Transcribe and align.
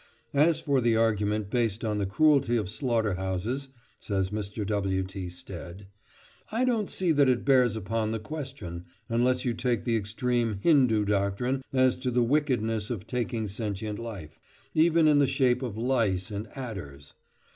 "As 0.33 0.59
for 0.59 0.81
the 0.81 0.95
argument 0.95 1.51
based 1.51 1.85
on 1.85 1.99
the 1.99 2.07
cruelty 2.07 2.57
of 2.57 2.71
slaughter 2.71 3.13
houses," 3.13 3.69
says 3.99 4.31
Mr. 4.31 4.65
W. 4.65 5.03
T. 5.03 5.29
Stead, 5.29 5.85
"I 6.51 6.65
don't 6.65 6.89
see 6.89 7.11
that 7.11 7.29
it 7.29 7.45
bears 7.45 7.75
upon 7.75 8.09
the 8.09 8.17
question, 8.17 8.85
unless 9.09 9.45
you 9.45 9.53
take 9.53 9.83
the 9.83 9.95
extreme 9.95 10.57
Hindoo 10.63 11.05
doctrine 11.05 11.61
as 11.71 11.97
to 11.97 12.09
the 12.09 12.23
wickedness 12.23 12.89
of 12.89 13.05
taking 13.05 13.47
sentient 13.47 13.99
life, 13.99 14.39
even 14.73 15.07
in 15.07 15.19
the 15.19 15.27
shape 15.27 15.61
of 15.61 15.77
lice 15.77 16.31
and 16.31 16.47
adders." 16.57 17.13